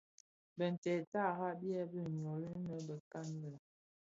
Binted 0.57 1.01
tara 1.11 1.47
byèbi 1.59 2.01
nyoli 2.21 2.47
inë 2.57 2.75
bekan 2.87 3.27
lè. 3.41 3.53